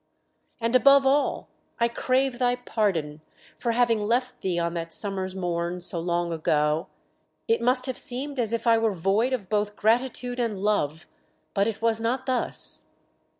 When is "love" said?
10.63-11.05